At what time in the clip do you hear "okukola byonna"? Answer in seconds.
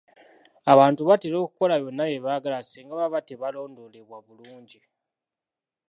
1.45-2.03